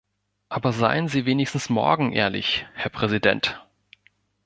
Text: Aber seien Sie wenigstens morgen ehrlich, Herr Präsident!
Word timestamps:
Aber 0.49 0.73
seien 0.73 1.07
Sie 1.09 1.27
wenigstens 1.27 1.69
morgen 1.69 2.11
ehrlich, 2.11 2.65
Herr 2.73 2.89
Präsident! 2.89 3.63